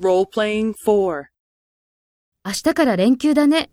[0.00, 1.24] Role-playing 4.
[2.44, 3.70] 明日から連休だね。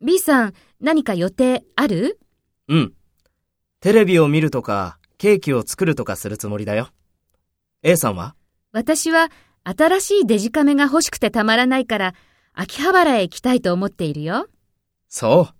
[0.00, 2.18] B さん、何か予定ある？
[2.66, 2.94] うん。
[3.78, 6.88] テレビを見るとか、ケーキを作るとかするつもりだよ。
[7.82, 8.34] A さんは？
[8.72, 9.30] 私は
[9.62, 12.14] 新しいデジカメが欲しくてたまらないから、
[12.54, 14.48] 秋葉原へ行きたいと思っているよ。
[15.08, 15.54] そう。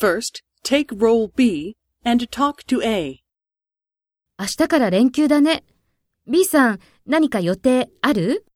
[0.00, 3.24] First, take role B and talk to A.
[4.40, 5.64] 明日から連休だね。
[6.28, 8.46] B さん、何か予定ある？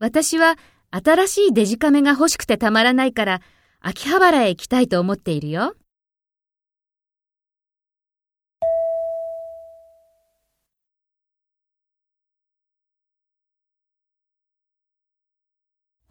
[0.00, 0.56] 私は
[0.90, 3.42] 新しいデジカメが欲しくてたまらないから、
[3.78, 5.76] 秋葉原へ行きたいと思っているよ。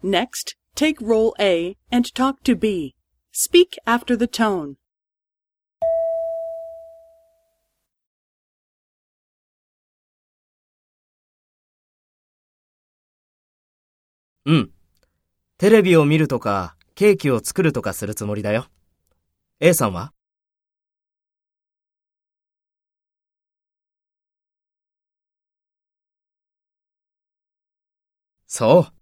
[0.02, 2.94] Next, take role A and talk to B.
[3.32, 4.76] Speak after the tone.
[14.44, 14.70] うん。
[15.58, 18.68] テレビを見るとか、ケーキを作るとかするつもりだよ。
[19.58, 20.12] A さんは
[28.46, 28.97] そう。